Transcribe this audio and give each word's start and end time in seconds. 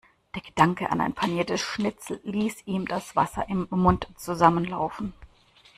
Der 0.33 0.41
Gedanke 0.41 0.89
an 0.89 0.99
ein 0.99 1.13
paniertes 1.13 1.61
Schnitzel 1.61 2.19
ließ 2.23 2.63
ihm 2.65 2.87
das 2.87 3.15
Wasser 3.15 3.47
im 3.47 3.67
Mund 3.69 4.07
zusammenlaufen. 4.15 5.13